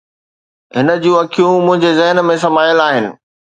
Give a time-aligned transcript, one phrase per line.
[0.77, 3.05] هن جون اکيون منهنجي ذهن ۾ سمايل آهن